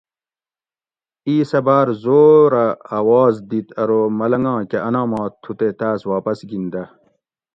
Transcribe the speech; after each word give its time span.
اِیس 1.27 1.51
اۤ 1.59 1.63
باۤر 1.65 1.87
زور 2.03 2.51
اۤ 2.63 2.71
اواز 2.97 3.35
دِیت 3.49 3.67
ارو 3.81 4.01
ملنگاں 4.19 4.61
کہ 4.69 4.77
انامات 4.87 5.33
تھُو 5.41 5.51
تے 5.59 5.67
تاۤس 5.79 6.01
واپس 6.11 6.39
گِن 6.49 6.63
دہ 6.73 6.83